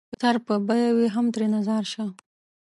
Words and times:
که 0.11 0.15
سر 0.21 0.35
په 0.45 0.53
بيه 0.67 0.89
وي 0.95 1.07
هم 1.15 1.25
ترېنه 1.33 1.59
ځار 1.67 1.83
شــــــــــــــــــه 1.91 2.07